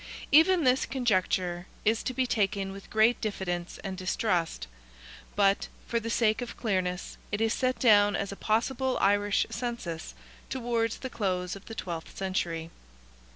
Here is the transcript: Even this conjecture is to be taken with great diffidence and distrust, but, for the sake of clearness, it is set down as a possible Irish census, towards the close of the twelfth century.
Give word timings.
Even 0.31 0.63
this 0.63 0.87
conjecture 0.87 1.67
is 1.85 2.01
to 2.01 2.11
be 2.11 2.25
taken 2.25 2.71
with 2.71 2.89
great 2.89 3.21
diffidence 3.21 3.77
and 3.83 3.95
distrust, 3.95 4.65
but, 5.35 5.67
for 5.87 5.99
the 5.99 6.09
sake 6.09 6.41
of 6.41 6.57
clearness, 6.57 7.17
it 7.31 7.39
is 7.39 7.53
set 7.53 7.77
down 7.77 8.15
as 8.15 8.31
a 8.31 8.35
possible 8.35 8.97
Irish 8.99 9.45
census, 9.51 10.15
towards 10.49 10.97
the 10.97 11.09
close 11.11 11.55
of 11.55 11.65
the 11.65 11.75
twelfth 11.75 12.17
century. 12.17 12.71